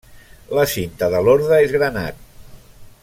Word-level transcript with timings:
La 0.59 0.63
cinta 0.71 1.09
de 1.15 1.19
l'orde 1.27 1.61
és 1.67 1.77
granat. 1.77 2.25